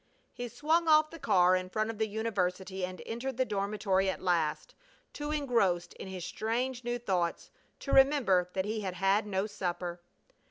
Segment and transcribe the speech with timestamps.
[0.33, 4.19] He swung off the car in front of the university and entered the dormitory at
[4.19, 4.73] last,
[5.13, 10.01] too engrossed in his strange new thoughts to remember that he had had no supper.